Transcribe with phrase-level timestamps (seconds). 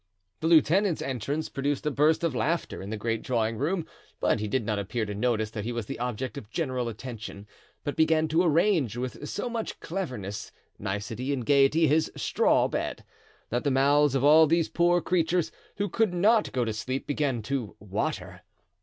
[0.39, 3.85] The lieutenant's entrance produced a burst of laughter in the great drawing room;
[4.19, 7.45] but he did not appear to notice that he was the object of general attention,
[7.83, 13.03] but began to arrange, with so much cleverness, nicety and gayety, his straw bed,
[13.51, 17.43] that the mouths of all these poor creatures, who could not go to sleep, began
[17.43, 18.41] to water.